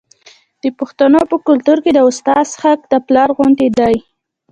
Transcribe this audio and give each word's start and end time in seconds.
د 0.63 0.65
پښتنو 0.79 1.19
په 1.31 1.37
کلتور 1.47 1.77
کې 1.83 1.91
د 1.93 1.99
استاد 2.09 2.47
حق 2.61 2.79
د 2.91 2.93
پلار 3.07 3.29
غوندې 3.37 3.67
دی. 3.79 3.95